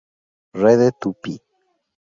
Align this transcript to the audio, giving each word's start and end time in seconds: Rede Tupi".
Rede 0.61 0.89
Tupi". 0.99 1.33